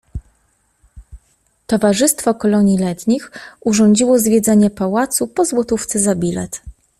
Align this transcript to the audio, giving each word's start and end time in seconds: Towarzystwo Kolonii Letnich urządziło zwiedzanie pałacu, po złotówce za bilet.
Towarzystwo 1.67 2.33
Kolonii 2.33 2.77
Letnich 2.77 3.31
urządziło 3.59 4.19
zwiedzanie 4.19 4.69
pałacu, 4.69 5.27
po 5.27 5.45
złotówce 5.45 5.99
za 5.99 6.15
bilet. 6.15 6.61